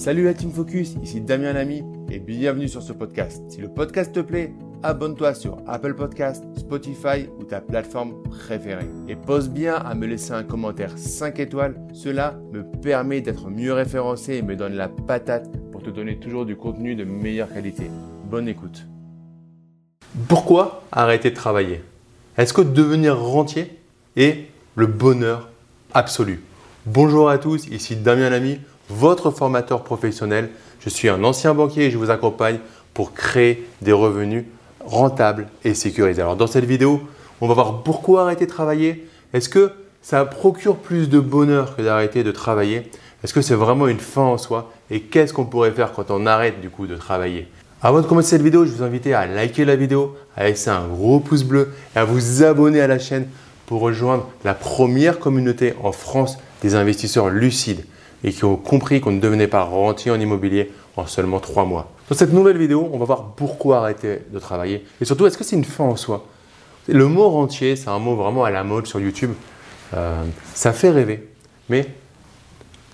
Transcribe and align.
Salut 0.00 0.24
la 0.24 0.32
Team 0.32 0.50
Focus, 0.50 0.94
ici 1.02 1.20
Damien 1.20 1.52
Lamy 1.52 1.82
et 2.10 2.20
bienvenue 2.20 2.68
sur 2.68 2.82
ce 2.82 2.94
podcast. 2.94 3.42
Si 3.50 3.60
le 3.60 3.68
podcast 3.68 4.14
te 4.14 4.20
plaît, 4.20 4.54
abonne-toi 4.82 5.34
sur 5.34 5.58
Apple 5.66 5.92
Podcast, 5.92 6.42
Spotify 6.56 7.28
ou 7.38 7.44
ta 7.44 7.60
plateforme 7.60 8.14
préférée. 8.22 8.88
Et 9.08 9.14
pose 9.14 9.50
bien 9.50 9.74
à 9.74 9.94
me 9.94 10.06
laisser 10.06 10.32
un 10.32 10.42
commentaire 10.42 10.96
5 10.96 11.38
étoiles, 11.38 11.78
cela 11.92 12.40
me 12.50 12.62
permet 12.80 13.20
d'être 13.20 13.50
mieux 13.50 13.74
référencé 13.74 14.36
et 14.36 14.42
me 14.42 14.56
donne 14.56 14.72
la 14.72 14.88
patate 14.88 15.50
pour 15.70 15.82
te 15.82 15.90
donner 15.90 16.18
toujours 16.18 16.46
du 16.46 16.56
contenu 16.56 16.94
de 16.94 17.04
meilleure 17.04 17.52
qualité. 17.52 17.90
Bonne 18.24 18.48
écoute. 18.48 18.86
Pourquoi 20.28 20.82
arrêter 20.92 21.28
de 21.28 21.36
travailler? 21.36 21.82
Est-ce 22.38 22.54
que 22.54 22.62
devenir 22.62 23.20
rentier 23.20 23.78
est 24.16 24.46
le 24.76 24.86
bonheur 24.86 25.50
absolu? 25.92 26.40
Bonjour 26.86 27.28
à 27.28 27.36
tous, 27.36 27.66
ici 27.66 27.96
Damien 27.96 28.30
Lamy 28.30 28.60
votre 28.90 29.30
formateur 29.30 29.82
professionnel. 29.82 30.50
Je 30.80 30.88
suis 30.88 31.08
un 31.08 31.24
ancien 31.24 31.54
banquier 31.54 31.86
et 31.86 31.90
je 31.90 31.98
vous 31.98 32.10
accompagne 32.10 32.58
pour 32.94 33.12
créer 33.14 33.66
des 33.82 33.92
revenus 33.92 34.44
rentables 34.84 35.48
et 35.64 35.74
sécurisés. 35.74 36.22
Alors 36.22 36.36
dans 36.36 36.46
cette 36.46 36.64
vidéo, 36.64 37.00
on 37.40 37.48
va 37.48 37.54
voir 37.54 37.82
pourquoi 37.82 38.22
arrêter 38.22 38.46
de 38.46 38.50
travailler. 38.50 39.06
Est-ce 39.32 39.48
que 39.48 39.72
ça 40.02 40.24
procure 40.24 40.76
plus 40.76 41.08
de 41.08 41.20
bonheur 41.20 41.76
que 41.76 41.82
d'arrêter 41.82 42.24
de 42.24 42.32
travailler? 42.32 42.90
Est-ce 43.22 43.34
que 43.34 43.42
c'est 43.42 43.54
vraiment 43.54 43.86
une 43.86 44.00
fin 44.00 44.22
en 44.22 44.38
soi? 44.38 44.72
Et 44.90 45.00
qu'est-ce 45.00 45.32
qu'on 45.32 45.44
pourrait 45.44 45.72
faire 45.72 45.92
quand 45.92 46.10
on 46.10 46.26
arrête 46.26 46.60
du 46.60 46.70
coup 46.70 46.86
de 46.86 46.96
travailler? 46.96 47.48
Avant 47.82 48.00
de 48.00 48.06
commencer 48.06 48.30
cette 48.30 48.42
vidéo, 48.42 48.64
je 48.66 48.72
vous 48.72 48.82
invite 48.82 49.06
à 49.06 49.26
liker 49.26 49.64
la 49.64 49.76
vidéo, 49.76 50.16
à 50.36 50.44
laisser 50.44 50.70
un 50.70 50.86
gros 50.86 51.20
pouce 51.20 51.44
bleu 51.44 51.72
et 51.94 51.98
à 51.98 52.04
vous 52.04 52.42
abonner 52.42 52.80
à 52.80 52.86
la 52.86 52.98
chaîne 52.98 53.26
pour 53.66 53.80
rejoindre 53.80 54.28
la 54.44 54.54
première 54.54 55.18
communauté 55.18 55.74
en 55.82 55.92
France 55.92 56.38
des 56.62 56.74
investisseurs 56.74 57.30
lucides 57.30 57.84
et 58.24 58.32
qui 58.32 58.44
ont 58.44 58.56
compris 58.56 59.00
qu'on 59.00 59.12
ne 59.12 59.20
devenait 59.20 59.48
pas 59.48 59.62
rentier 59.62 60.10
en 60.10 60.20
immobilier 60.20 60.70
en 60.96 61.06
seulement 61.06 61.40
trois 61.40 61.64
mois. 61.64 61.90
Dans 62.08 62.16
cette 62.16 62.32
nouvelle 62.32 62.58
vidéo, 62.58 62.88
on 62.92 62.98
va 62.98 63.04
voir 63.04 63.32
pourquoi 63.36 63.78
arrêter 63.78 64.20
de 64.32 64.38
travailler 64.38 64.84
et 65.00 65.04
surtout, 65.04 65.26
est-ce 65.26 65.38
que 65.38 65.44
c'est 65.44 65.56
une 65.56 65.64
fin 65.64 65.84
en 65.84 65.96
soi? 65.96 66.26
Le 66.88 67.06
mot 67.06 67.28
rentier, 67.28 67.76
c'est 67.76 67.88
un 67.88 67.98
mot 67.98 68.16
vraiment 68.16 68.44
à 68.44 68.50
la 68.50 68.64
mode 68.64 68.86
sur 68.86 69.00
YouTube. 69.00 69.32
Euh, 69.94 70.24
ça 70.54 70.72
fait 70.72 70.90
rêver, 70.90 71.28
mais 71.68 71.86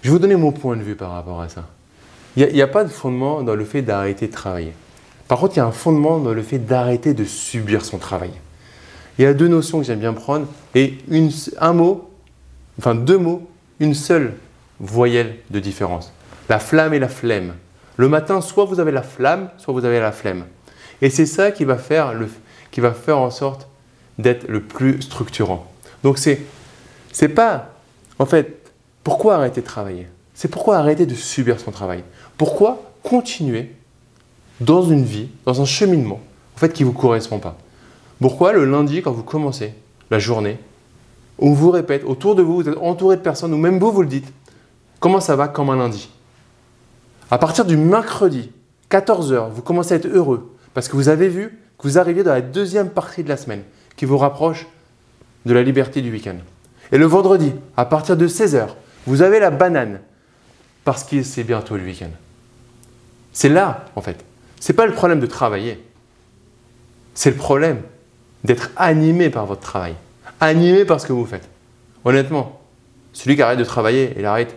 je 0.03 0.09
vais 0.09 0.13
vous 0.13 0.19
donner 0.19 0.37
mon 0.37 0.53
point 0.53 0.77
de 0.77 0.83
vue 0.83 0.97
par 0.97 1.13
rapport 1.13 1.41
à 1.41 1.49
ça. 1.49 1.67
Il 2.37 2.47
n'y 2.53 2.61
a, 2.61 2.67
pas 2.67 2.85
de 2.85 2.91
fondement 2.91 3.43
dans 3.43 3.55
le 3.55 3.65
fait 3.65 3.81
d'arrêter 3.81 4.27
de 4.27 4.33
travailler. 4.33 4.73
Par 5.27 5.39
contre, 5.39 5.55
il 5.55 5.57
y 5.57 5.61
a 5.61 5.67
un 5.67 5.73
fondement 5.73 6.19
dans 6.19 6.35
le 6.35 6.43
fait 6.43 6.59
d'arrêter 6.59 7.15
de 7.15 7.25
subir 7.25 7.85
son 7.85 7.97
travail. 7.97 8.31
Il 9.19 9.23
y 9.23 9.27
a 9.27 9.33
deux 9.33 9.49
notions 9.49 9.79
que 9.79 9.85
j'aime 9.85 10.01
bien 10.01 10.13
prendre 10.13 10.47
et 10.75 10.99
un 11.59 11.73
mot, 11.73 12.11
enfin 12.79 12.95
deux 12.95 13.17
mots, 13.17 13.49
une 13.81 13.95
seule 13.95 14.35
voyelles 14.81 15.37
de 15.51 15.61
différence. 15.61 16.13
La 16.49 16.59
flamme 16.59 16.95
et 16.95 16.99
la 16.99 17.09
flemme. 17.09 17.55
Le 17.97 18.09
matin, 18.09 18.41
soit 18.41 18.65
vous 18.65 18.81
avez 18.81 18.93
la 18.93 19.03
flamme, 19.03 19.51
soit 19.59 19.73
vous 19.73 19.85
avez 19.85 20.01
la 20.01 20.13
flemme. 20.13 20.45
Et 21.03 21.11
c'est 21.11 21.27
ça 21.27 21.51
qui 21.51 21.65
va 21.65 21.77
faire, 21.77 22.15
le, 22.15 22.29
qui 22.71 22.81
va 22.81 22.93
faire 22.93 23.19
en 23.19 23.31
sorte 23.31 23.69
d'être 24.19 24.49
le 24.49 24.61
plus 24.61 25.03
structurant. 25.03 25.67
Donc 26.03 26.19
c'est 26.19 26.41
c'est 27.13 27.29
pas 27.29 27.71
en 28.19 28.27
fait 28.27 28.71
pourquoi 29.03 29.37
arrêter 29.37 29.61
de 29.61 29.67
travailler? 29.67 30.07
C'est 30.35 30.49
pourquoi 30.49 30.77
arrêter 30.77 31.07
de 31.07 31.15
subir 31.15 31.59
son 31.61 31.71
travail? 31.71 32.05
Pourquoi 32.37 32.93
continuer 33.03 33.73
dans 34.61 34.83
une 34.83 35.05
vie, 35.05 35.29
dans 35.45 35.61
un 35.61 35.65
cheminement 35.65 36.21
en 36.55 36.59
fait 36.59 36.73
qui 36.73 36.85
vous 36.85 36.93
correspond 36.93 37.39
pas? 37.39 37.57
Pourquoi 38.21 38.53
le 38.53 38.65
lundi 38.65 39.03
quand 39.03 39.13
vous 39.13 39.23
commencez 39.23 39.75
la 40.11 40.19
journée, 40.19 40.59
on 41.39 41.53
vous 41.53 41.71
répète 41.71 42.05
autour 42.05 42.35
de 42.35 42.43
vous, 42.43 42.57
vous 42.57 42.69
êtes 42.69 42.79
entouré 42.79 43.17
de 43.17 43.23
personnes 43.23 43.53
ou 43.53 43.59
même 43.59 43.79
vous 43.79 43.93
vous 43.93 44.03
le 44.03 44.09
dites, 44.09 44.33
Comment 45.07 45.21
ça 45.21 45.37
va 45.37 45.47
comme 45.47 45.71
un 45.71 45.77
lundi 45.77 46.11
À 47.31 47.39
partir 47.39 47.65
du 47.65 47.77
mercredi, 47.77 48.51
14h, 48.91 49.53
vous 49.53 49.63
commencez 49.63 49.93
à 49.93 49.99
être 49.99 50.09
heureux 50.09 50.53
parce 50.75 50.89
que 50.89 50.97
vous 50.97 51.09
avez 51.09 51.29
vu 51.29 51.61
que 51.79 51.87
vous 51.87 51.97
arrivez 51.97 52.25
dans 52.25 52.33
la 52.33 52.41
deuxième 52.41 52.91
partie 52.91 53.23
de 53.23 53.29
la 53.29 53.37
semaine 53.37 53.63
qui 53.95 54.05
vous 54.05 54.19
rapproche 54.19 54.67
de 55.45 55.55
la 55.55 55.63
liberté 55.63 56.03
du 56.03 56.11
week-end. 56.11 56.35
Et 56.91 56.99
le 56.99 57.07
vendredi, 57.07 57.53
à 57.77 57.85
partir 57.85 58.17
de 58.17 58.27
16h, 58.27 58.71
vous 59.07 59.23
avez 59.23 59.39
la 59.39 59.53
banane 59.53 60.01
parce 60.83 61.05
que 61.05 61.23
c'est 61.23 61.45
bientôt 61.45 61.77
le 61.77 61.85
week-end. 61.85 62.11
C'est 63.33 63.49
là, 63.49 63.85
en 63.95 64.01
fait. 64.01 64.25
Ce 64.59 64.73
n'est 64.73 64.77
pas 64.77 64.87
le 64.87 64.93
problème 64.93 65.21
de 65.21 65.27
travailler. 65.27 65.87
C'est 67.15 67.31
le 67.31 67.37
problème 67.37 67.81
d'être 68.43 68.71
animé 68.75 69.31
par 69.31 69.47
votre 69.47 69.61
travail. 69.61 69.95
Animé 70.41 70.85
par 70.85 71.01
ce 71.01 71.07
que 71.07 71.13
vous 71.13 71.27
faites. 71.27 71.49
Honnêtement, 72.05 72.61
celui 73.13 73.37
qui 73.37 73.43
arrête 73.43 73.61
de 73.61 73.65
travailler, 73.65 74.13
il 74.19 74.27
arrête 74.27 74.57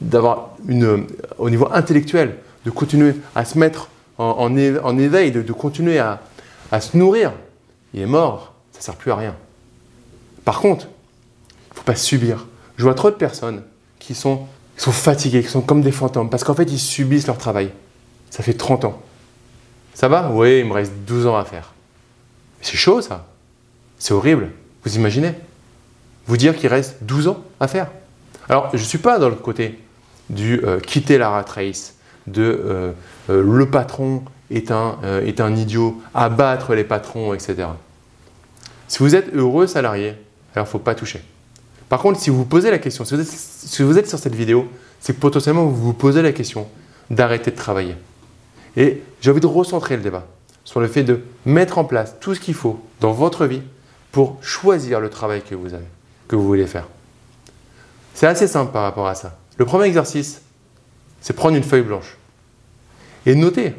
d'avoir 0.00 0.50
une, 0.66 1.06
au 1.38 1.50
niveau 1.50 1.68
intellectuel, 1.72 2.36
de 2.64 2.70
continuer 2.70 3.14
à 3.34 3.44
se 3.44 3.58
mettre 3.58 3.88
en, 4.18 4.56
éveil, 4.56 5.30
de, 5.30 5.52
continuer 5.52 5.98
à, 5.98 6.20
se 6.80 6.96
nourrir, 6.96 7.32
il 7.94 8.00
est 8.00 8.06
mort, 8.06 8.54
ça 8.72 8.78
ne 8.80 8.84
sert 8.84 8.96
plus 8.96 9.12
à 9.12 9.16
rien. 9.16 9.36
Par 10.44 10.60
contre, 10.60 10.86
il 10.86 11.72
ne 11.72 11.76
faut 11.76 11.84
pas 11.84 11.94
subir. 11.94 12.46
Je 12.76 12.82
vois 12.82 12.94
trop 12.94 13.10
de 13.10 13.16
personnes 13.16 13.62
qui 13.98 14.14
sont, 14.14 14.46
qui 14.76 14.82
sont 14.82 14.92
fatiguées, 14.92 15.42
qui 15.42 15.48
sont 15.48 15.60
comme 15.60 15.82
des 15.82 15.92
fantômes, 15.92 16.30
parce 16.30 16.44
qu'en 16.44 16.54
fait, 16.54 16.70
ils 16.70 16.78
subissent 16.78 17.26
leur 17.26 17.38
travail. 17.38 17.70
Ça 18.30 18.42
fait 18.42 18.54
30 18.54 18.84
ans. 18.84 19.00
Ça 19.94 20.08
va? 20.08 20.30
Oui, 20.32 20.60
il 20.60 20.66
me 20.66 20.72
reste 20.72 20.92
12 21.06 21.26
ans 21.26 21.36
à 21.36 21.44
faire. 21.44 21.72
C'est 22.60 22.76
chaud, 22.76 23.00
ça. 23.00 23.26
C'est 23.98 24.14
horrible. 24.14 24.50
Vous 24.84 24.96
imaginez? 24.96 25.34
Vous 26.26 26.36
dire 26.36 26.56
qu'il 26.56 26.68
reste 26.68 26.96
12 27.02 27.28
ans 27.28 27.42
à 27.58 27.68
faire? 27.68 27.88
Alors, 28.48 28.70
je 28.72 28.78
ne 28.78 28.84
suis 28.84 28.98
pas 28.98 29.18
dans 29.18 29.28
le 29.28 29.34
côté 29.34 29.78
du 30.30 30.60
euh, 30.64 30.80
quitter 30.80 31.18
la 31.18 31.30
rat 31.30 31.44
race, 31.48 31.94
de 32.26 32.42
euh, 32.42 32.92
euh, 33.30 33.42
le 33.42 33.70
patron 33.70 34.22
est 34.50 34.70
un, 34.70 34.98
est 35.24 35.40
un 35.40 35.54
idiot, 35.54 36.00
abattre 36.14 36.74
les 36.74 36.84
patrons, 36.84 37.34
etc. 37.34 37.68
Si 38.86 39.00
vous 39.00 39.14
êtes 39.14 39.34
heureux 39.34 39.66
salarié, 39.66 40.14
alors 40.54 40.56
il 40.56 40.60
ne 40.60 40.64
faut 40.64 40.78
pas 40.78 40.94
toucher. 40.94 41.22
Par 41.90 42.00
contre, 42.00 42.18
si 42.18 42.30
vous 42.30 42.38
vous 42.38 42.44
posez 42.46 42.70
la 42.70 42.78
question, 42.78 43.04
si 43.04 43.14
vous 43.14 43.20
êtes, 43.20 43.28
si 43.28 43.82
vous 43.82 43.98
êtes 43.98 44.08
sur 44.08 44.18
cette 44.18 44.34
vidéo, 44.34 44.66
c'est 45.00 45.14
que 45.14 45.20
potentiellement 45.20 45.66
vous 45.66 45.76
vous 45.76 45.92
posez 45.92 46.22
la 46.22 46.32
question 46.32 46.66
d'arrêter 47.10 47.50
de 47.50 47.56
travailler. 47.56 47.94
Et 48.76 49.02
j'ai 49.20 49.30
envie 49.30 49.40
de 49.40 49.46
recentrer 49.46 49.96
le 49.96 50.02
débat 50.02 50.26
sur 50.64 50.80
le 50.80 50.88
fait 50.88 51.02
de 51.02 51.20
mettre 51.44 51.76
en 51.76 51.84
place 51.84 52.14
tout 52.20 52.34
ce 52.34 52.40
qu'il 52.40 52.54
faut 52.54 52.80
dans 53.00 53.12
votre 53.12 53.44
vie 53.44 53.62
pour 54.12 54.38
choisir 54.40 55.00
le 55.00 55.10
travail 55.10 55.42
que 55.42 55.54
vous 55.54 55.74
avez, 55.74 55.86
que 56.26 56.36
vous 56.36 56.46
voulez 56.46 56.66
faire. 56.66 56.88
C'est 58.18 58.26
assez 58.26 58.48
simple 58.48 58.72
par 58.72 58.82
rapport 58.82 59.06
à 59.06 59.14
ça. 59.14 59.38
Le 59.58 59.64
premier 59.64 59.84
exercice, 59.84 60.40
c'est 61.20 61.34
prendre 61.34 61.56
une 61.56 61.62
feuille 61.62 61.82
blanche. 61.82 62.16
Et 63.26 63.36
noter 63.36 63.74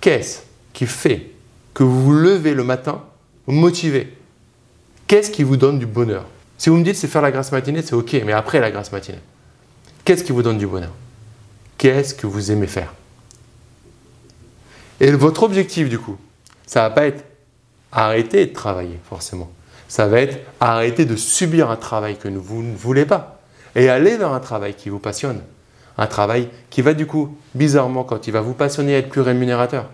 qu'est-ce 0.00 0.38
qui 0.72 0.86
fait 0.86 1.30
que 1.74 1.82
vous 1.82 2.02
vous 2.02 2.14
levez 2.14 2.54
le 2.54 2.64
matin 2.64 3.04
motivé? 3.46 4.16
Qu'est-ce 5.06 5.30
qui 5.30 5.42
vous 5.42 5.58
donne 5.58 5.78
du 5.78 5.84
bonheur? 5.84 6.24
Si 6.56 6.70
vous 6.70 6.78
me 6.78 6.82
dites 6.82 6.96
c'est 6.96 7.08
faire 7.08 7.20
la 7.20 7.30
grâce 7.30 7.52
matinée, 7.52 7.82
c'est 7.82 7.92
ok, 7.92 8.10
mais 8.24 8.32
après 8.32 8.58
la 8.58 8.70
grâce 8.70 8.90
matinée, 8.90 9.20
qu'est-ce 10.06 10.24
qui 10.24 10.32
vous 10.32 10.42
donne 10.42 10.56
du 10.56 10.66
bonheur? 10.66 10.94
Qu'est-ce 11.76 12.14
que 12.14 12.26
vous 12.26 12.50
aimez 12.50 12.68
faire? 12.68 12.94
Et 14.98 15.10
votre 15.10 15.42
objectif 15.42 15.90
du 15.90 15.98
coup, 15.98 16.16
ça 16.64 16.88
va 16.88 16.90
pas 16.94 17.04
être 17.04 17.22
arrêter 17.92 18.46
de 18.46 18.54
travailler 18.54 18.98
forcément 19.06 19.52
ça 19.90 20.06
va 20.06 20.20
être 20.20 20.38
arrêter 20.60 21.04
de 21.04 21.16
subir 21.16 21.68
un 21.68 21.74
travail 21.74 22.16
que 22.16 22.28
vous 22.28 22.62
ne 22.62 22.76
voulez 22.76 23.04
pas 23.04 23.40
et 23.74 23.88
aller 23.88 24.16
vers 24.16 24.32
un 24.32 24.38
travail 24.38 24.74
qui 24.74 24.88
vous 24.88 25.00
passionne. 25.00 25.42
Un 25.98 26.06
travail 26.06 26.48
qui 26.70 26.80
va 26.80 26.94
du 26.94 27.06
coup, 27.06 27.36
bizarrement, 27.56 28.04
quand 28.04 28.28
il 28.28 28.30
va 28.30 28.40
vous 28.40 28.54
passionner, 28.54 28.94
être 28.94 29.08
plus 29.08 29.20
rémunérateur. 29.20 29.86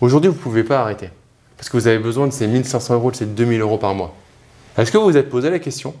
Aujourd'hui, 0.00 0.28
vous 0.28 0.36
ne 0.36 0.42
pouvez 0.42 0.64
pas 0.64 0.80
arrêter 0.80 1.10
parce 1.56 1.68
que 1.68 1.76
vous 1.76 1.86
avez 1.86 2.00
besoin 2.00 2.26
de 2.26 2.32
ces 2.32 2.48
1500 2.48 2.94
euros, 2.94 3.12
de 3.12 3.16
ces 3.16 3.26
2000 3.26 3.60
euros 3.60 3.78
par 3.78 3.94
mois. 3.94 4.16
Est-ce 4.76 4.90
que 4.90 4.98
vous 4.98 5.04
vous 5.04 5.16
êtes 5.16 5.30
posé 5.30 5.48
la 5.48 5.60
question 5.60 5.94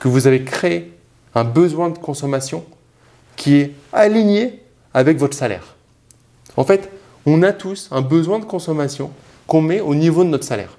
que 0.00 0.08
vous 0.08 0.26
avez 0.26 0.42
créé 0.42 0.92
un 1.36 1.44
besoin 1.44 1.90
de 1.90 1.98
consommation 1.98 2.64
qui 3.36 3.54
est 3.58 3.72
aligné 3.92 4.64
avec 4.94 5.16
votre 5.16 5.36
salaire? 5.36 5.76
En 6.56 6.64
fait, 6.64 6.90
on 7.24 7.40
a 7.44 7.52
tous 7.52 7.88
un 7.92 8.02
besoin 8.02 8.40
de 8.40 8.46
consommation 8.46 9.12
qu'on 9.46 9.62
met 9.62 9.80
au 9.80 9.94
niveau 9.94 10.24
de 10.24 10.28
notre 10.28 10.44
salaire. 10.44 10.76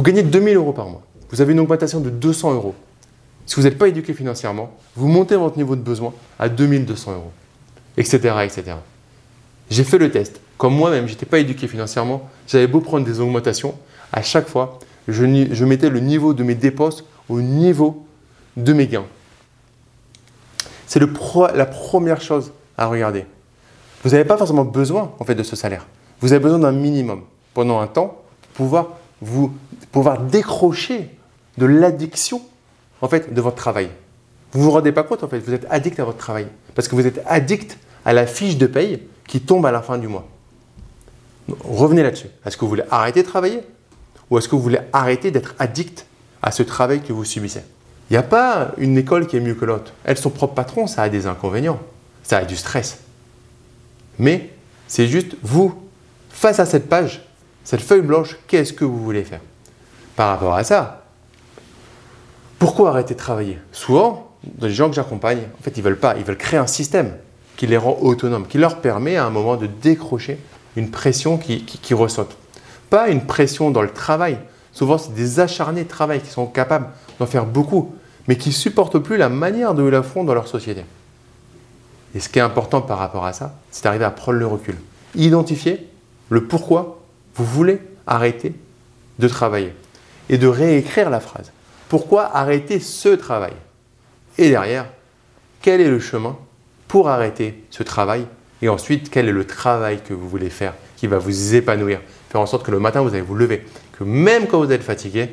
Vous 0.00 0.04
gagnez 0.04 0.22
2000 0.22 0.56
euros 0.56 0.72
par 0.72 0.88
mois. 0.88 1.02
Vous 1.28 1.42
avez 1.42 1.52
une 1.52 1.60
augmentation 1.60 2.00
de 2.00 2.08
200 2.08 2.54
euros. 2.54 2.74
Si 3.44 3.56
vous 3.56 3.64
n'êtes 3.64 3.76
pas 3.76 3.86
éduqué 3.86 4.14
financièrement, 4.14 4.70
vous 4.96 5.08
montez 5.08 5.36
votre 5.36 5.58
niveau 5.58 5.76
de 5.76 5.82
besoin 5.82 6.14
à 6.38 6.48
2200 6.48 7.12
euros, 7.12 7.30
etc. 7.98 8.16
etc. 8.42 8.76
J'ai 9.68 9.84
fait 9.84 9.98
le 9.98 10.10
test. 10.10 10.40
Comme 10.56 10.74
moi-même, 10.74 11.06
je 11.06 11.12
n'étais 11.12 11.26
pas 11.26 11.38
éduqué 11.38 11.68
financièrement, 11.68 12.30
j'avais 12.48 12.66
beau 12.66 12.80
prendre 12.80 13.04
des 13.04 13.20
augmentations, 13.20 13.74
à 14.10 14.22
chaque 14.22 14.48
fois, 14.48 14.78
je, 15.06 15.64
mettais 15.66 15.90
le 15.90 16.00
niveau 16.00 16.32
de 16.32 16.44
mes 16.44 16.54
dépenses 16.54 17.04
au 17.28 17.42
niveau 17.42 18.06
de 18.56 18.72
mes 18.72 18.86
gains. 18.86 19.04
C'est 20.86 20.98
la 20.98 21.66
première 21.66 22.22
chose 22.22 22.52
à 22.78 22.86
regarder. 22.86 23.26
Vous 24.02 24.08
n'avez 24.08 24.24
pas 24.24 24.38
forcément 24.38 24.64
besoin 24.64 25.12
en 25.18 25.24
fait, 25.26 25.34
de 25.34 25.42
ce 25.42 25.56
salaire. 25.56 25.86
Vous 26.22 26.32
avez 26.32 26.42
besoin 26.42 26.60
d'un 26.60 26.72
minimum 26.72 27.20
pendant 27.52 27.80
un 27.80 27.86
temps 27.86 28.22
pour 28.54 28.64
pouvoir 28.64 28.99
vous 29.20 29.52
pouvoir 29.92 30.20
décrocher 30.20 31.10
de 31.58 31.66
l'addiction 31.66 32.42
en 33.00 33.08
fait 33.08 33.32
de 33.32 33.40
votre 33.40 33.56
travail. 33.56 33.90
Vous 34.52 34.62
vous 34.62 34.70
rendez 34.70 34.92
pas 34.92 35.02
compte 35.02 35.22
en 35.22 35.28
fait, 35.28 35.38
vous 35.38 35.54
êtes 35.54 35.66
addict 35.70 35.98
à 36.00 36.04
votre 36.04 36.18
travail. 36.18 36.46
Parce 36.74 36.88
que 36.88 36.94
vous 36.94 37.06
êtes 37.06 37.22
addict 37.26 37.78
à 38.04 38.12
la 38.12 38.26
fiche 38.26 38.56
de 38.56 38.66
paye 38.66 39.02
qui 39.26 39.40
tombe 39.40 39.66
à 39.66 39.70
la 39.70 39.82
fin 39.82 39.98
du 39.98 40.08
mois. 40.08 40.26
Revenez 41.64 42.02
là-dessus. 42.02 42.28
Est-ce 42.44 42.56
que 42.56 42.62
vous 42.62 42.68
voulez 42.68 42.84
arrêter 42.90 43.22
de 43.22 43.28
travailler 43.28 43.60
Ou 44.30 44.38
est-ce 44.38 44.48
que 44.48 44.54
vous 44.54 44.62
voulez 44.62 44.80
arrêter 44.92 45.30
d'être 45.30 45.54
addict 45.58 46.06
à 46.42 46.50
ce 46.50 46.62
travail 46.62 47.02
que 47.02 47.12
vous 47.12 47.24
subissez? 47.24 47.62
Il 48.08 48.14
n'y 48.14 48.16
a 48.16 48.22
pas 48.24 48.72
une 48.78 48.98
école 48.98 49.26
qui 49.26 49.36
est 49.36 49.40
mieux 49.40 49.54
que 49.54 49.64
l'autre. 49.64 49.92
Elle, 50.04 50.18
son 50.18 50.30
propre 50.30 50.54
patron, 50.54 50.86
ça 50.86 51.02
a 51.02 51.08
des 51.08 51.26
inconvénients. 51.26 51.80
Ça 52.24 52.38
a 52.38 52.44
du 52.44 52.56
stress. 52.56 52.98
Mais 54.18 54.50
c'est 54.88 55.06
juste 55.06 55.36
vous, 55.42 55.74
face 56.28 56.58
à 56.58 56.66
cette 56.66 56.88
page, 56.88 57.22
cette 57.70 57.82
feuille 57.82 58.02
blanche, 58.02 58.36
qu'est-ce 58.48 58.72
que 58.72 58.84
vous 58.84 58.98
voulez 58.98 59.22
faire 59.22 59.38
Par 60.16 60.30
rapport 60.30 60.56
à 60.56 60.64
ça, 60.64 61.04
pourquoi 62.58 62.90
arrêter 62.90 63.14
de 63.14 63.18
travailler? 63.20 63.60
Souvent, 63.70 64.32
les 64.60 64.70
gens 64.70 64.88
que 64.88 64.96
j'accompagne, 64.96 65.38
en 65.38 65.62
fait, 65.62 65.78
ils 65.78 65.82
veulent 65.84 65.96
pas, 65.96 66.16
ils 66.16 66.24
veulent 66.24 66.36
créer 66.36 66.58
un 66.58 66.66
système 66.66 67.12
qui 67.56 67.68
les 67.68 67.76
rend 67.76 67.96
autonomes, 68.00 68.48
qui 68.48 68.58
leur 68.58 68.80
permet 68.80 69.14
à 69.14 69.24
un 69.24 69.30
moment 69.30 69.54
de 69.54 69.68
décrocher 69.68 70.40
une 70.74 70.90
pression 70.90 71.38
qui, 71.38 71.64
qui. 71.64 71.94
Pas 72.90 73.08
une 73.08 73.24
pression 73.24 73.70
dans 73.70 73.82
le 73.82 73.92
travail. 73.92 74.38
Souvent, 74.72 74.98
c'est 74.98 75.14
des 75.14 75.38
acharnés 75.38 75.84
de 75.84 75.88
travail 75.88 76.20
qui 76.22 76.30
sont 76.30 76.46
capables 76.46 76.88
d'en 77.20 77.26
faire 77.26 77.46
beaucoup, 77.46 77.94
mais 78.26 78.36
qui 78.36 78.50
supportent 78.50 78.98
plus 78.98 79.16
la 79.16 79.28
manière 79.28 79.74
dont 79.74 79.86
ils 79.86 79.92
la 79.92 80.02
font 80.02 80.24
dans 80.24 80.34
leur 80.34 80.48
société. 80.48 80.84
Et 82.16 82.18
ce 82.18 82.28
qui 82.28 82.40
est 82.40 82.42
important 82.42 82.80
par 82.80 82.98
rapport 82.98 83.26
à 83.26 83.32
ça, 83.32 83.54
c'est 83.70 83.84
d'arriver 83.84 84.06
à 84.06 84.10
prendre 84.10 84.38
le 84.38 84.46
recul. 84.48 84.74
Identifier 85.14 85.86
le 86.30 86.48
pourquoi 86.48 86.99
vous 87.34 87.44
voulez 87.44 87.80
arrêter 88.06 88.54
de 89.18 89.28
travailler. 89.28 89.74
Et 90.28 90.38
de 90.38 90.46
réécrire 90.46 91.10
la 91.10 91.20
phrase. 91.20 91.52
Pourquoi 91.88 92.36
arrêter 92.36 92.78
ce 92.78 93.08
travail? 93.08 93.52
Et 94.38 94.48
derrière, 94.48 94.86
quel 95.60 95.80
est 95.80 95.90
le 95.90 95.98
chemin 96.00 96.38
pour 96.88 97.08
arrêter 97.08 97.64
ce 97.70 97.82
travail? 97.82 98.26
Et 98.62 98.68
ensuite, 98.68 99.10
quel 99.10 99.28
est 99.28 99.32
le 99.32 99.46
travail 99.46 100.00
que 100.02 100.14
vous 100.14 100.28
voulez 100.28 100.50
faire 100.50 100.74
qui 100.96 101.06
va 101.06 101.18
vous 101.18 101.54
épanouir 101.54 102.00
Faire 102.30 102.40
en 102.40 102.46
sorte 102.46 102.64
que 102.64 102.70
le 102.70 102.78
matin, 102.78 103.00
vous 103.00 103.08
allez 103.08 103.22
vous 103.22 103.34
lever, 103.34 103.64
que 103.98 104.04
même 104.04 104.46
quand 104.46 104.64
vous 104.64 104.70
êtes 104.70 104.82
fatigué, 104.82 105.30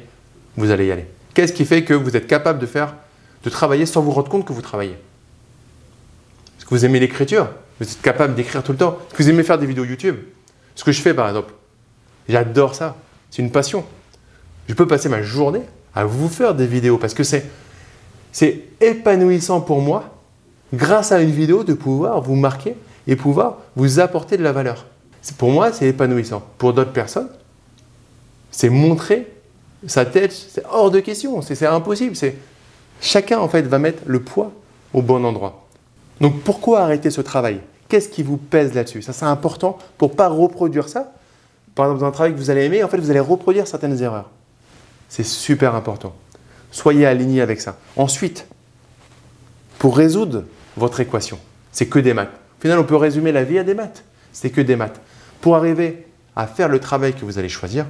vous 0.55 0.71
allez 0.71 0.87
y 0.87 0.91
aller? 0.91 1.05
Qu'est-ce 1.33 1.53
qui 1.53 1.65
fait 1.65 1.83
que 1.83 1.93
vous 1.93 2.17
êtes 2.17 2.25
capable 2.25 2.57
de 2.57 2.65
faire, 2.65 2.95
de 3.43 3.49
travailler 3.49 3.85
sans 3.85 4.01
vous 4.01 4.11
rendre 4.11 4.29
compte 4.29 4.45
que 4.45 4.53
vous 4.53 4.61
travaillez? 4.61 4.95
Est-ce 6.57 6.65
que 6.65 6.69
vous 6.69 6.85
aimez 6.85 6.99
l'écriture? 6.99 7.49
Vous 7.79 7.87
êtes 7.87 8.01
capable 8.01 8.33
d'écrire 8.33 8.63
tout 8.63 8.71
le 8.71 8.77
temps? 8.79 8.97
Est-ce 9.07 9.17
que 9.17 9.23
vous 9.23 9.29
aimez 9.29 9.43
faire 9.43 9.59
des 9.59 9.67
vidéos 9.67 9.85
YouTube? 9.85 10.15
Ce 10.73 10.83
que 10.83 10.91
je 10.91 11.01
fais 11.01 11.13
par 11.13 11.27
exemple, 11.27 11.53
j'adore 12.29 12.75
ça. 12.75 12.95
C'est 13.29 13.41
une 13.41 13.51
passion. 13.51 13.83
Je 14.67 14.73
peux 14.73 14.87
passer 14.87 15.09
ma 15.09 15.21
journée 15.21 15.61
à 15.95 16.05
vous 16.05 16.29
faire 16.29 16.55
des 16.55 16.67
vidéos 16.67 16.97
parce 16.97 17.13
que 17.13 17.23
c'est, 17.23 17.45
c'est 18.31 18.63
épanouissant 18.81 19.61
pour 19.61 19.81
moi, 19.81 20.03
grâce 20.73 21.11
à 21.11 21.21
une 21.21 21.31
vidéo, 21.31 21.63
de 21.63 21.73
pouvoir 21.73 22.21
vous 22.21 22.35
marquer 22.35 22.75
et 23.07 23.15
pouvoir 23.15 23.57
vous 23.75 23.99
apporter 23.99 24.37
de 24.37 24.43
la 24.43 24.51
valeur. 24.51 24.85
Pour 25.37 25.51
moi, 25.51 25.71
c'est 25.71 25.87
épanouissant. 25.87 26.43
Pour 26.57 26.73
d'autres 26.73 26.91
personnes, 26.91 27.29
c'est 28.51 28.69
montrer 28.69 29.27
sa 29.85 30.05
tête, 30.05 30.31
c'est 30.31 30.63
hors 30.71 30.91
de 30.91 30.99
question, 30.99 31.41
c'est 31.41 31.65
impossible. 31.65 32.15
Chacun, 33.01 33.39
en 33.39 33.47
fait, 33.47 33.63
va 33.63 33.79
mettre 33.79 34.03
le 34.05 34.21
poids 34.21 34.51
au 34.93 35.01
bon 35.01 35.23
endroit. 35.23 35.67
Donc, 36.19 36.41
pourquoi 36.41 36.81
arrêter 36.81 37.11
ce 37.11 37.21
travail? 37.21 37.59
Qu'est-ce 37.89 38.09
qui 38.09 38.23
vous 38.23 38.37
pèse 38.37 38.73
là-dessus? 38.73 39.01
Ça, 39.01 39.13
c'est 39.13 39.25
important 39.25 39.77
pour 39.97 40.09
ne 40.09 40.15
pas 40.15 40.27
reproduire 40.27 40.89
ça. 40.89 41.13
Par 41.77 41.85
exemple, 41.85 42.01
dans 42.01 42.07
un 42.07 42.11
travail 42.11 42.33
que 42.33 42.39
vous 42.39 42.49
allez 42.49 42.63
aimer, 42.63 42.83
en 42.83 42.87
fait, 42.87 42.97
vous 42.97 43.11
allez 43.11 43.19
reproduire 43.19 43.67
certaines 43.67 44.01
erreurs. 44.01 44.31
C'est 45.09 45.23
super 45.23 45.75
important. 45.75 46.15
Soyez 46.71 47.05
aligné 47.05 47.39
avec 47.39 47.61
ça. 47.61 47.77
Ensuite, 47.95 48.47
pour 49.77 49.95
résoudre 49.95 50.45
votre 50.75 50.99
équation, 51.01 51.37
c'est 51.71 51.85
que 51.85 51.99
des 51.99 52.15
maths. 52.15 52.31
Au 52.57 52.61
final, 52.63 52.79
on 52.79 52.83
peut 52.83 52.95
résumer 52.95 53.31
la 53.31 53.43
vie 53.43 53.59
à 53.59 53.63
des 53.63 53.75
maths. 53.75 54.03
C'est 54.33 54.49
que 54.49 54.59
des 54.59 54.75
maths. 54.75 54.99
Pour 55.39 55.55
arriver 55.55 56.07
à 56.35 56.47
faire 56.47 56.67
le 56.67 56.79
travail 56.79 57.13
que 57.13 57.23
vous 57.23 57.37
allez 57.37 57.47
choisir, 57.47 57.85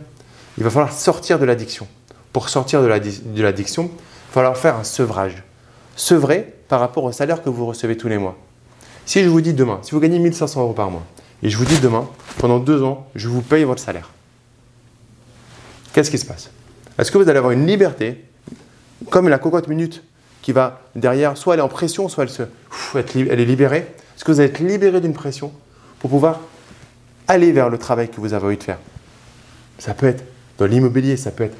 il 0.57 0.65
va 0.65 0.69
falloir 0.69 0.91
sortir 0.91 1.39
de 1.39 1.45
l'addiction. 1.45 1.87
Pour 2.33 2.49
sortir 2.49 2.81
de 2.81 2.87
l'addiction, 2.87 3.83
il 3.83 3.87
va 3.87 4.33
falloir 4.33 4.57
faire 4.57 4.75
un 4.75 4.83
sevrage. 4.83 5.43
Sevrer 5.95 6.55
par 6.67 6.81
rapport 6.81 7.05
au 7.05 7.13
salaire 7.13 7.41
que 7.41 7.49
vous 7.49 7.65
recevez 7.65 7.95
tous 7.95 8.09
les 8.09 8.17
mois. 8.17 8.35
Si 9.05 9.23
je 9.23 9.29
vous 9.29 9.39
dis 9.39 9.53
demain, 9.53 9.79
si 9.81 9.91
vous 9.91 10.01
gagnez 10.01 10.19
1500 10.19 10.59
euros 10.59 10.73
par 10.73 10.91
mois, 10.91 11.03
et 11.43 11.49
je 11.49 11.57
vous 11.57 11.65
dis 11.65 11.79
demain, 11.79 12.07
pendant 12.37 12.59
deux 12.59 12.83
ans, 12.83 13.07
je 13.15 13.27
vous 13.27 13.41
paye 13.41 13.63
votre 13.63 13.81
salaire, 13.81 14.09
qu'est-ce 15.93 16.11
qui 16.11 16.17
se 16.17 16.25
passe? 16.25 16.49
Est-ce 16.97 17.11
que 17.11 17.17
vous 17.17 17.29
allez 17.29 17.37
avoir 17.37 17.51
une 17.51 17.67
liberté, 17.67 18.23
comme 19.09 19.29
la 19.29 19.37
cocotte 19.37 19.67
minute 19.67 20.03
qui 20.41 20.51
va 20.51 20.81
derrière, 20.95 21.37
soit 21.37 21.53
elle 21.53 21.59
est 21.59 21.63
en 21.63 21.67
pression, 21.67 22.09
soit 22.09 22.23
elle, 22.23 22.29
se, 22.29 22.43
elle 22.95 23.39
est 23.39 23.45
libérée? 23.45 23.87
Est-ce 24.15 24.25
que 24.25 24.31
vous 24.31 24.41
êtes 24.41 24.59
libéré 24.59 24.99
d'une 24.99 25.13
pression 25.13 25.51
pour 25.99 26.09
pouvoir 26.09 26.39
aller 27.27 27.51
vers 27.51 27.69
le 27.69 27.77
travail 27.77 28.09
que 28.09 28.19
vous 28.19 28.33
avez 28.33 28.45
envie 28.45 28.57
de 28.57 28.63
faire? 28.63 28.79
Ça 29.77 29.93
peut 29.93 30.07
être 30.07 30.23
dans 30.57 30.65
l'immobilier, 30.65 31.17
ça 31.17 31.29
peut 31.29 31.43
être 31.43 31.57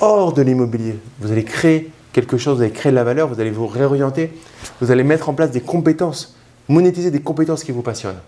hors 0.00 0.32
de 0.32 0.42
l'immobilier. 0.42 0.98
Vous 1.20 1.30
allez 1.30 1.44
créer 1.44 1.92
quelque 2.12 2.36
chose, 2.36 2.56
vous 2.56 2.62
allez 2.62 2.72
créer 2.72 2.90
de 2.90 2.96
la 2.96 3.04
valeur, 3.04 3.28
vous 3.28 3.40
allez 3.40 3.50
vous 3.50 3.68
réorienter, 3.68 4.32
vous 4.80 4.90
allez 4.90 5.04
mettre 5.04 5.28
en 5.28 5.34
place 5.34 5.52
des 5.52 5.60
compétences, 5.60 6.36
monétiser 6.68 7.12
des 7.12 7.20
compétences 7.20 7.62
qui 7.62 7.70
vous 7.70 7.82
passionnent. 7.82 8.20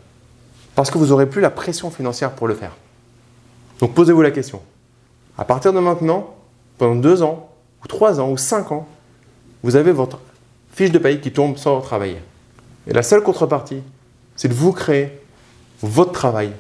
Parce 0.76 0.90
que 0.90 0.98
vous 0.98 1.06
n'aurez 1.06 1.26
plus 1.26 1.40
la 1.40 1.50
pression 1.50 1.90
financière 1.90 2.32
pour 2.32 2.46
le 2.46 2.54
faire. 2.54 2.76
Donc 3.80 3.94
posez-vous 3.94 4.22
la 4.22 4.30
question. 4.30 4.60
À 5.36 5.44
partir 5.44 5.72
de 5.72 5.80
maintenant, 5.80 6.34
pendant 6.78 6.94
deux 6.94 7.22
ans, 7.22 7.48
ou 7.82 7.88
trois 7.88 8.20
ans, 8.20 8.30
ou 8.30 8.36
cinq 8.36 8.70
ans, 8.70 8.86
vous 9.62 9.74
avez 9.74 9.90
votre 9.90 10.20
fiche 10.72 10.92
de 10.92 10.98
paye 10.98 11.20
qui 11.20 11.32
tombe 11.32 11.56
sans 11.56 11.80
travailler. 11.80 12.18
Et 12.86 12.92
la 12.92 13.02
seule 13.02 13.22
contrepartie, 13.22 13.82
c'est 14.36 14.48
de 14.48 14.54
vous 14.54 14.72
créer 14.72 15.18
votre 15.82 16.12
travail 16.12 16.52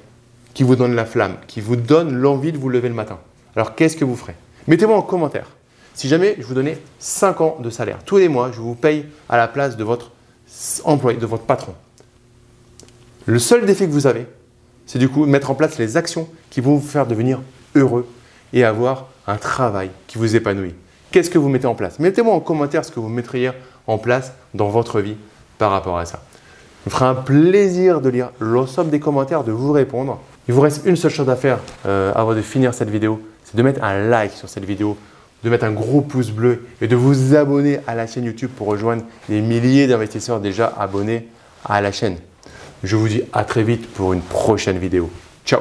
qui 0.54 0.62
vous 0.62 0.76
donne 0.76 0.94
la 0.94 1.04
flamme, 1.04 1.36
qui 1.46 1.60
vous 1.60 1.76
donne 1.76 2.16
l'envie 2.16 2.52
de 2.52 2.58
vous 2.58 2.70
lever 2.70 2.88
le 2.88 2.94
matin. 2.94 3.18
Alors 3.54 3.74
qu'est-ce 3.74 3.98
que 3.98 4.04
vous 4.06 4.16
ferez? 4.16 4.34
Mettez-moi 4.66 4.96
en 4.96 5.02
commentaire. 5.02 5.50
Si 5.92 6.08
jamais 6.08 6.36
je 6.38 6.46
vous 6.46 6.54
donnais 6.54 6.78
5 6.98 7.40
ans 7.42 7.58
de 7.60 7.68
salaire, 7.68 7.98
tous 8.04 8.16
les 8.16 8.28
mois, 8.28 8.50
je 8.50 8.60
vous 8.60 8.74
paye 8.74 9.04
à 9.28 9.36
la 9.36 9.46
place 9.46 9.76
de 9.76 9.84
votre 9.84 10.10
employé, 10.84 11.18
de 11.18 11.26
votre 11.26 11.44
patron. 11.44 11.74
Le 13.26 13.40
seul 13.40 13.66
défi 13.66 13.86
que 13.86 13.92
vous 13.92 14.06
avez, 14.06 14.26
c'est 14.86 15.00
du 15.00 15.08
coup 15.08 15.26
mettre 15.26 15.50
en 15.50 15.56
place 15.56 15.78
les 15.78 15.96
actions 15.96 16.28
qui 16.48 16.60
vont 16.60 16.76
vous 16.76 16.86
faire 16.86 17.06
devenir 17.06 17.40
heureux 17.74 18.06
et 18.52 18.62
avoir 18.62 19.08
un 19.26 19.36
travail 19.36 19.90
qui 20.06 20.16
vous 20.16 20.36
épanouit. 20.36 20.74
Qu'est-ce 21.10 21.28
que 21.28 21.38
vous 21.38 21.48
mettez 21.48 21.66
en 21.66 21.74
place? 21.74 21.98
Mettez-moi 21.98 22.32
en 22.32 22.38
commentaire 22.38 22.84
ce 22.84 22.92
que 22.92 23.00
vous 23.00 23.08
mettriez 23.08 23.50
en 23.88 23.98
place 23.98 24.32
dans 24.54 24.68
votre 24.68 25.00
vie 25.00 25.16
par 25.58 25.72
rapport 25.72 25.98
à 25.98 26.06
ça. 26.06 26.22
Il 26.84 26.90
me 26.90 26.92
fera 26.92 27.10
un 27.10 27.14
plaisir 27.16 28.00
de 28.00 28.08
lire 28.10 28.30
l'ensemble 28.38 28.90
des 28.90 29.00
commentaires, 29.00 29.42
de 29.42 29.50
vous 29.50 29.72
répondre. 29.72 30.20
Il 30.46 30.54
vous 30.54 30.60
reste 30.60 30.82
une 30.84 30.94
seule 30.94 31.10
chose 31.10 31.28
à 31.28 31.34
faire 31.34 31.58
euh, 31.84 32.12
avant 32.14 32.32
de 32.32 32.42
finir 32.42 32.74
cette 32.74 32.90
vidéo, 32.90 33.20
c'est 33.42 33.56
de 33.56 33.62
mettre 33.62 33.82
un 33.82 34.08
like 34.08 34.34
sur 34.34 34.48
cette 34.48 34.64
vidéo, 34.64 34.96
de 35.42 35.50
mettre 35.50 35.64
un 35.64 35.72
gros 35.72 36.00
pouce 36.00 36.30
bleu 36.30 36.64
et 36.80 36.86
de 36.86 36.94
vous 36.94 37.34
abonner 37.34 37.80
à 37.88 37.96
la 37.96 38.06
chaîne 38.06 38.24
YouTube 38.24 38.50
pour 38.56 38.68
rejoindre 38.68 39.02
les 39.28 39.40
milliers 39.40 39.88
d'investisseurs 39.88 40.38
déjà 40.38 40.72
abonnés 40.78 41.26
à 41.64 41.80
la 41.80 41.90
chaîne. 41.90 42.18
Je 42.86 42.94
vous 42.94 43.08
dis 43.08 43.22
à 43.32 43.42
très 43.42 43.64
vite 43.64 43.92
pour 43.92 44.12
une 44.12 44.20
prochaine 44.20 44.78
vidéo. 44.78 45.10
Ciao 45.44 45.60